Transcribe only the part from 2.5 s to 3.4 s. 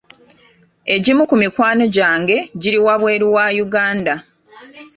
giri wabweru